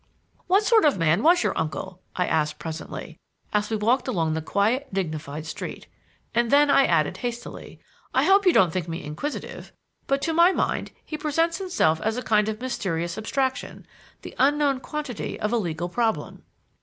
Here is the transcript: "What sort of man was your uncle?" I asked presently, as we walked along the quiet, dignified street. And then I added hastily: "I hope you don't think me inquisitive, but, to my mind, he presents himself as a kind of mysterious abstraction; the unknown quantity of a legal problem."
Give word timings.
"What 0.47 0.63
sort 0.63 0.83
of 0.83 0.97
man 0.97 1.21
was 1.21 1.43
your 1.43 1.55
uncle?" 1.55 2.01
I 2.15 2.25
asked 2.25 2.57
presently, 2.57 3.19
as 3.53 3.69
we 3.69 3.75
walked 3.75 4.07
along 4.07 4.33
the 4.33 4.41
quiet, 4.41 4.91
dignified 4.91 5.45
street. 5.45 5.85
And 6.33 6.49
then 6.49 6.71
I 6.71 6.85
added 6.87 7.17
hastily: 7.17 7.79
"I 8.11 8.23
hope 8.23 8.47
you 8.47 8.51
don't 8.51 8.73
think 8.73 8.87
me 8.87 9.03
inquisitive, 9.03 9.71
but, 10.07 10.19
to 10.23 10.33
my 10.33 10.53
mind, 10.53 10.89
he 11.05 11.19
presents 11.19 11.59
himself 11.59 12.01
as 12.01 12.17
a 12.17 12.23
kind 12.23 12.49
of 12.49 12.59
mysterious 12.61 13.15
abstraction; 13.15 13.85
the 14.23 14.33
unknown 14.39 14.79
quantity 14.79 15.39
of 15.39 15.53
a 15.53 15.57
legal 15.57 15.87
problem." 15.87 16.45